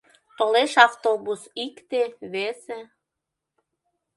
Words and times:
Толеш 0.37 0.73
автобус 0.85 1.41
икте, 1.65 2.01
весе... 2.31 2.79